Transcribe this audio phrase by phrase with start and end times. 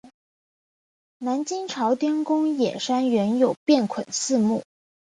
[1.19, 4.63] 南京朝天宫冶山原有卞壸祠墓。